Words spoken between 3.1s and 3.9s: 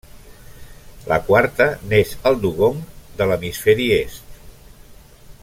de l'hemisferi